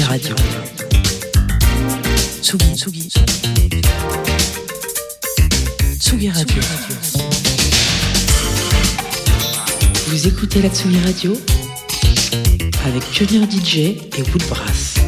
Tsugi 0.00 0.08
Radio. 0.08 0.34
Tsugi, 2.40 2.74
Tsugi. 2.74 3.08
Tsugi 5.98 6.30
Radio. 6.30 6.62
Vous 10.06 10.26
écoutez 10.26 10.62
la 10.62 10.70
Tsugi 10.70 11.00
Radio 11.04 11.36
avec 12.86 13.02
Pionnier 13.10 13.46
DJ 13.46 13.76
et 13.76 14.22
Woodbrass. 14.32 14.99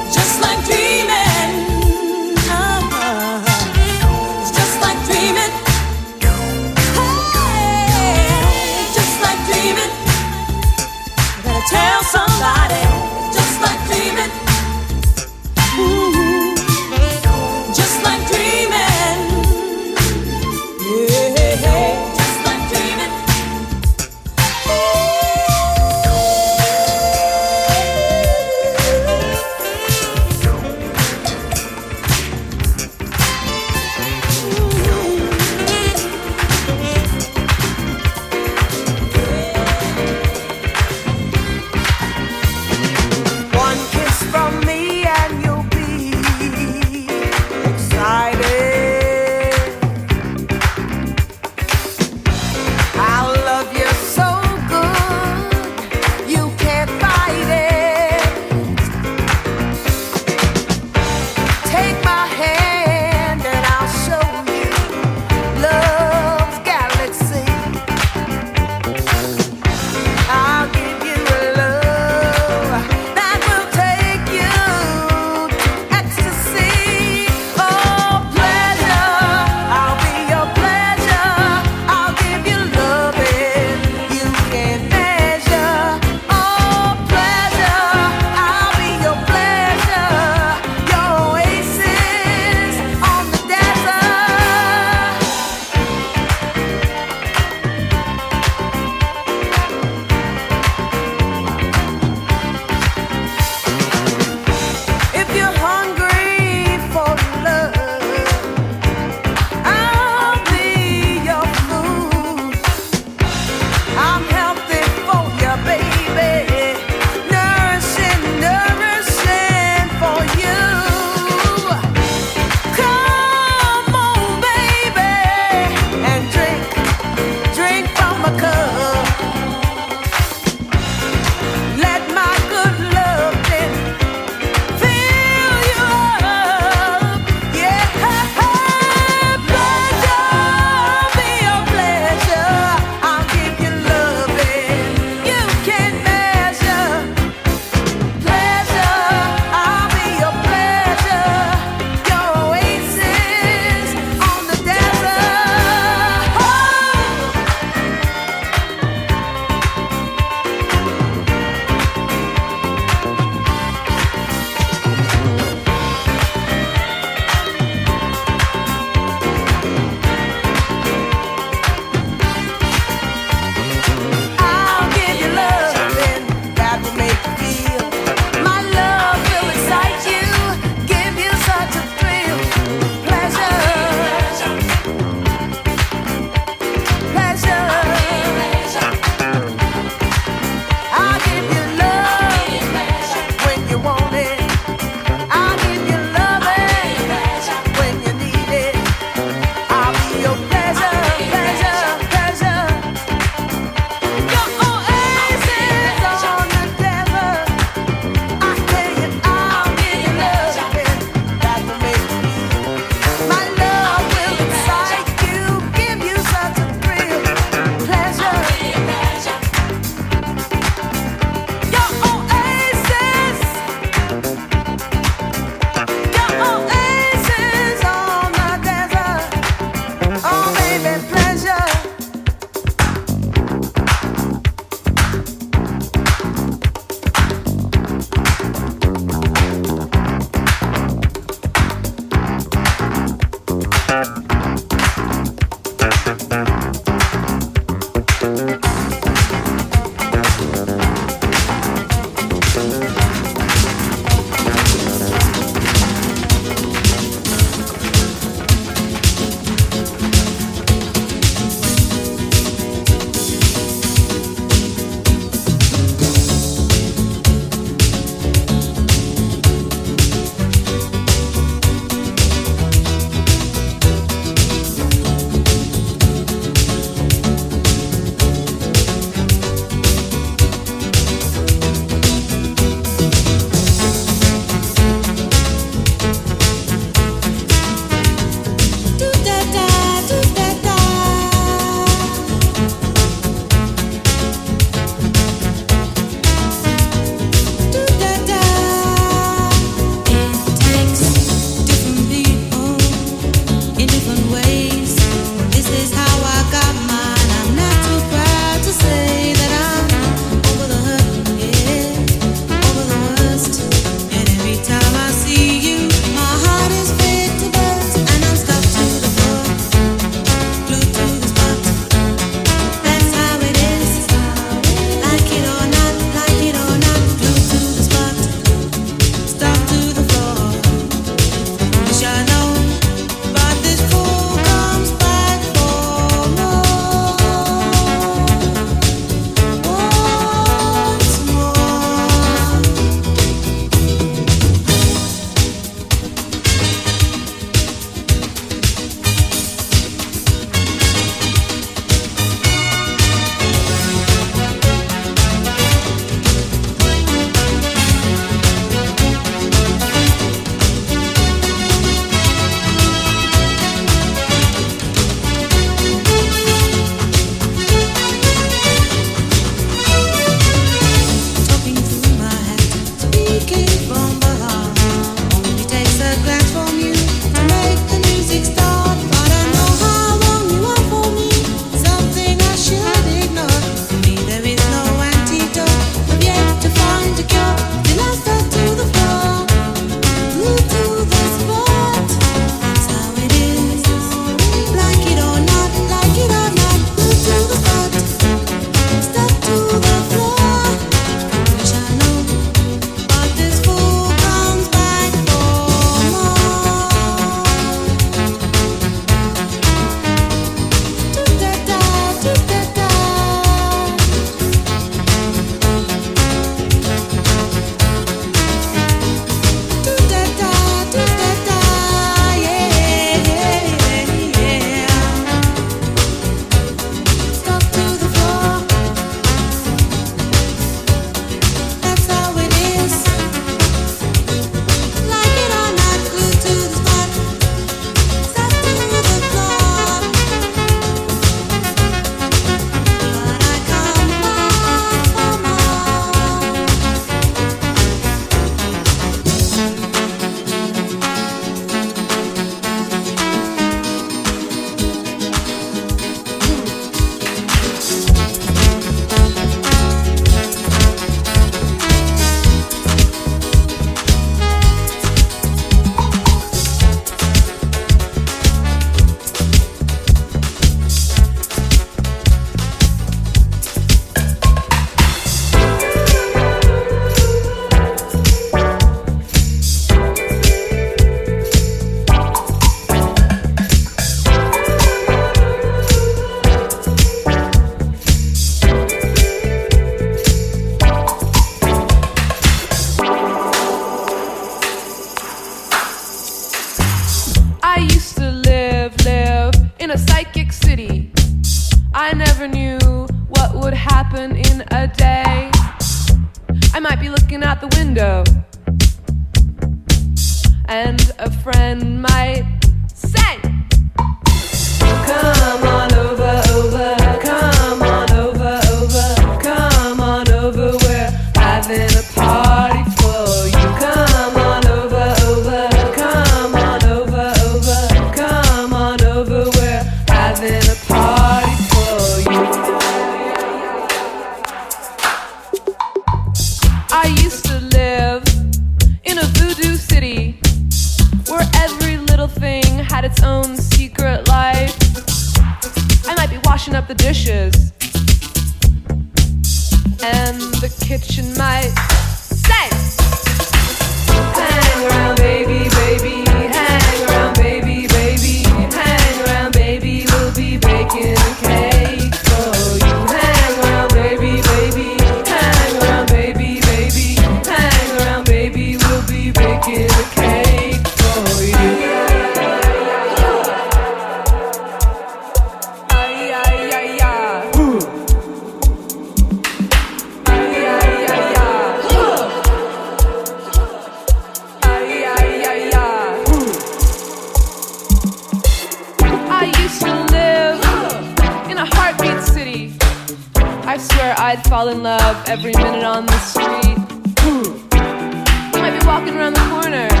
fall 594.61 594.69
in 594.69 594.83
love 594.83 595.27
every 595.27 595.53
minute 595.53 595.83
on 595.83 596.05
the 596.05 596.19
street. 596.19 596.77
Hmm. 597.21 598.61
Might 598.61 598.79
be 598.79 598.85
walking 598.85 599.15
around 599.15 599.33
the 599.33 599.47
corner. 599.49 600.00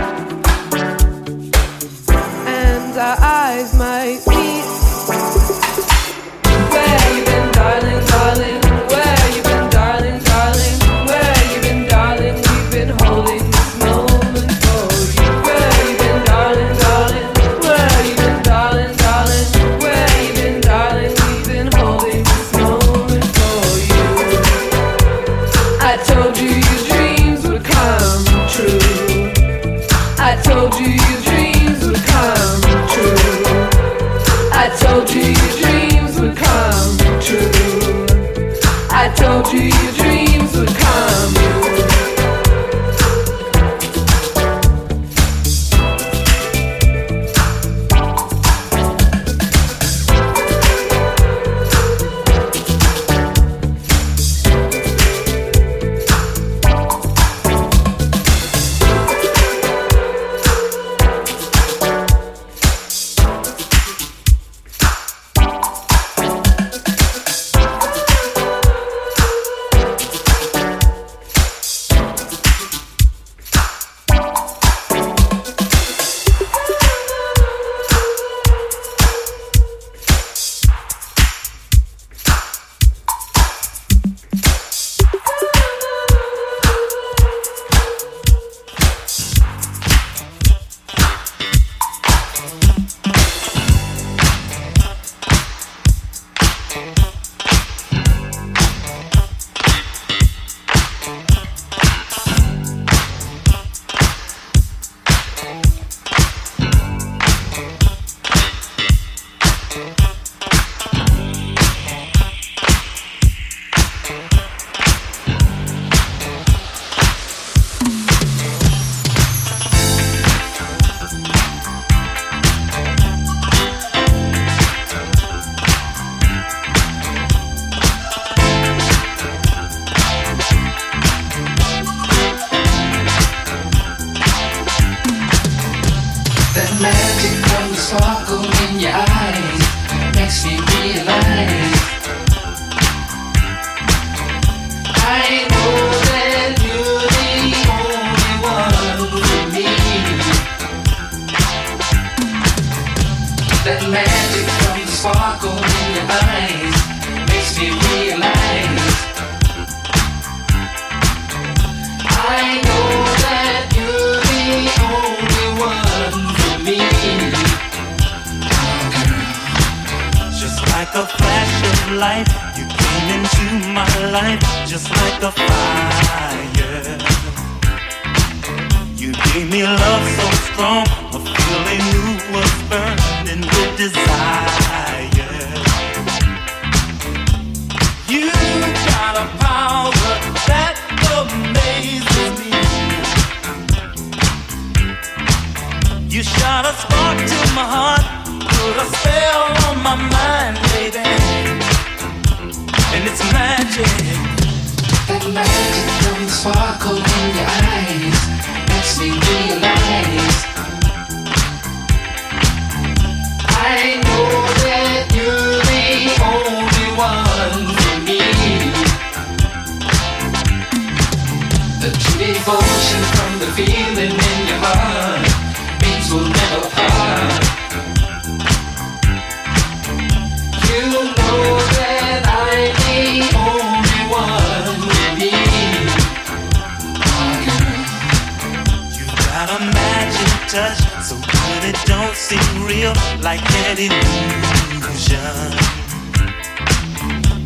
like 243.31 243.51
an 243.63 243.77
illusion. 243.87 245.19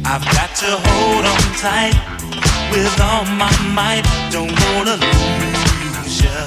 I've 0.03 0.25
got 0.37 0.51
to 0.63 0.69
hold 0.85 1.25
on 1.33 1.43
tight 1.61 1.97
with 2.71 2.95
all 3.07 3.25
my 3.41 3.53
might. 3.77 4.05
Don't 4.31 4.55
wanna 4.65 4.97
lose 5.05 6.15
you. 6.25 6.41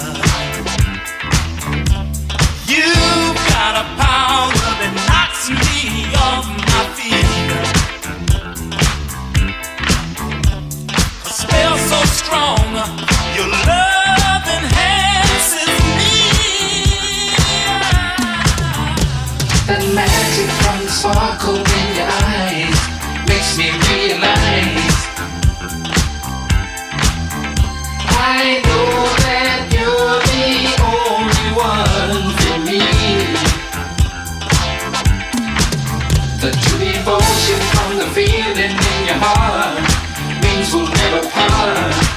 You've 2.72 3.38
got 3.54 3.74
a 3.82 3.86
power 4.02 4.50
that 4.80 4.92
knocks 5.06 5.44
me 5.62 5.76
off 6.26 6.46
my 6.70 6.82
feet. 6.96 7.28
A 11.28 11.30
spell 11.40 11.76
so 11.90 11.98
strong, 12.18 12.66
your 13.36 13.48
love. 13.68 13.97
sparkle 21.10 21.56
in 21.56 21.96
your 21.96 22.06
eyes 22.06 22.80
makes 23.28 23.56
me 23.56 23.70
realize 23.88 24.98
I 28.20 28.60
know 28.66 28.92
that 29.24 29.60
you're 29.72 30.20
the 30.28 30.76
only 30.84 31.48
one 31.56 32.24
for 32.40 32.58
me. 32.68 32.84
The 36.42 36.50
true 36.60 36.92
devotion 36.92 37.60
from 37.72 37.90
the 38.00 38.08
feeling 38.14 38.76
in 38.76 39.00
your 39.08 39.18
heart 39.18 39.80
means 40.42 40.74
we'll 40.74 40.92
never 40.92 41.26
part. 41.30 42.07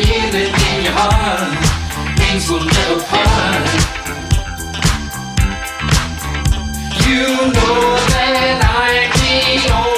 The 0.00 0.06
feeling 0.06 0.54
in 0.70 0.84
your 0.84 0.92
heart 0.94 2.18
means 2.18 2.48
we'll 2.48 2.64
never 2.64 3.02
part. 3.02 3.66
You 7.06 7.26
know 7.52 7.96
that 8.12 8.62
I'm 8.62 9.10
the 9.18 9.72
only 9.74 9.97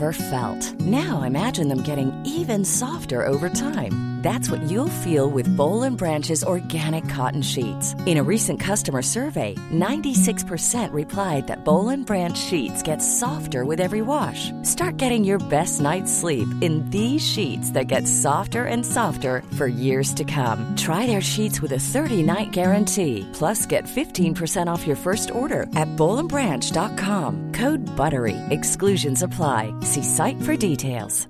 ever 0.00 0.12
felt. 0.12 0.80
Now 0.80 1.22
imagine 1.22 1.68
them 1.68 1.82
getting 1.82 2.10
even 2.24 2.64
softer 2.64 3.26
over 3.26 3.50
time. 3.50 4.20
That's 4.22 4.50
what 4.50 4.60
you'll 4.70 5.00
feel 5.00 5.30
with 5.30 5.56
Boll 5.56 5.84
and 5.84 5.96
Branch's 5.96 6.44
organic 6.44 7.08
cotton 7.08 7.40
sheets. 7.40 7.94
In 8.04 8.18
a 8.18 8.22
recent 8.22 8.60
customer 8.60 9.00
survey, 9.00 9.54
96% 9.72 10.92
replied 10.92 11.46
that 11.46 11.64
Boll 11.64 11.88
and 11.88 12.04
Branch 12.04 12.36
sheets 12.36 12.82
get 12.82 12.98
softer 12.98 13.64
with 13.64 13.80
every 13.80 14.02
wash. 14.02 14.50
Start 14.70 14.98
getting 14.98 15.24
your 15.24 15.40
best 15.48 15.80
night's 15.80 16.12
sleep 16.12 16.46
in 16.60 16.88
these 16.90 17.26
sheets 17.26 17.72
that 17.72 17.88
get 17.88 18.06
softer 18.06 18.64
and 18.64 18.86
softer 18.86 19.42
for 19.58 19.66
years 19.66 20.14
to 20.14 20.22
come. 20.22 20.72
Try 20.76 21.06
their 21.06 21.20
sheets 21.20 21.60
with 21.60 21.72
a 21.72 21.84
30-night 21.94 22.52
guarantee. 22.52 23.28
Plus, 23.32 23.66
get 23.66 23.82
15% 23.84 24.68
off 24.68 24.86
your 24.86 24.94
first 24.96 25.32
order 25.32 25.62
at 25.74 25.88
bollandbranch.com. 25.96 27.50
Code 27.52 27.80
BUTTERY. 27.96 28.36
Exclusions 28.50 29.24
apply. 29.24 29.74
See 29.80 30.04
site 30.04 30.40
for 30.42 30.54
details. 30.56 31.26